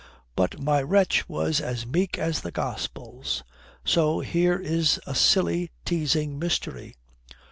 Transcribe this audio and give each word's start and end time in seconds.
But 0.35 0.59
my 0.59 0.81
wretch 0.81 1.29
was 1.29 1.61
as 1.61 1.85
meek 1.85 2.17
as 2.17 2.41
the 2.41 2.49
Gospels. 2.49 3.43
So 3.85 4.19
here 4.21 4.57
is 4.57 4.99
a 5.05 5.13
silly, 5.13 5.69
teasing 5.85 6.39
mystery. 6.39 6.95